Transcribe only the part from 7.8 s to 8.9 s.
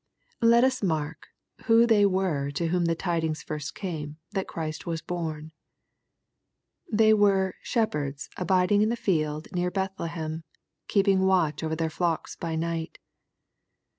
herds abiding in